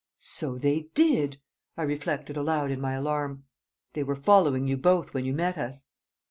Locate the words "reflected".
1.83-2.35